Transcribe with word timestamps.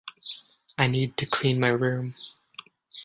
I 0.79 0.87
need 0.87 1.15
to 1.17 1.27
clean 1.27 1.59
my 1.59 1.67
room. 1.67 2.15